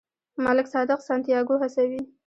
ملک 0.43 0.67
صادق 0.73 0.99
سانتیاګو 1.07 1.55
هڅوي. 1.61 2.01